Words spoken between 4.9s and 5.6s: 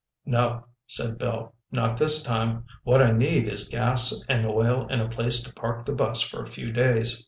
a place to